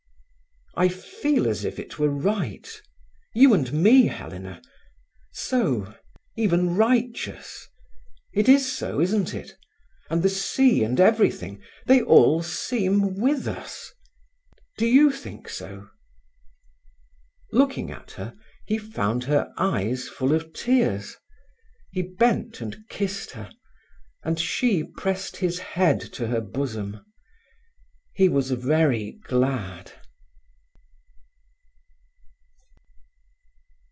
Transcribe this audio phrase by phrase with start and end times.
[0.73, 5.93] "I feel as if it were right—you and me, Helena—so,
[6.37, 7.67] even righteous.
[8.31, 9.57] It is so, isn't it?
[10.09, 13.91] And the sea and everything, they all seem with us.
[14.77, 15.89] Do you think so?"
[17.51, 18.33] Looking at her,
[18.65, 21.17] he found her eyes full of tears.
[21.91, 23.51] He bent and kissed her,
[24.23, 27.03] and she pressed his head to her bosom.
[28.13, 29.91] He was very glad.